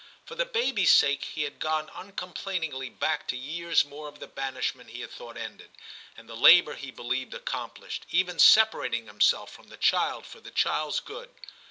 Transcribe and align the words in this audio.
For 0.25 0.33
the 0.33 0.47
baby 0.47 0.81
s 0.81 0.89
sake 0.91 1.23
he 1.25 1.43
had 1.43 1.59
gone 1.59 1.91
uncomplainingly 1.93 2.89
back 2.89 3.27
to 3.27 3.37
years 3.37 3.85
more 3.85 4.07
of 4.07 4.17
the 4.17 4.25
banishment 4.25 4.89
he 4.89 5.01
had 5.01 5.11
thought 5.11 5.37
ended, 5.37 5.69
and 6.17 6.27
the 6.27 6.35
labour 6.35 6.73
he 6.73 6.89
believed 6.89 7.33
accom 7.33 7.75
plished, 7.75 7.99
even 8.09 8.39
separating 8.39 9.05
himself 9.05 9.51
from 9.51 9.67
the 9.67 9.77
child 9.77 10.25
for 10.25 10.39
the 10.39 10.49
child's 10.49 11.01
good. 11.01 11.29